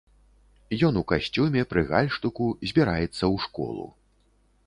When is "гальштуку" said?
1.91-2.47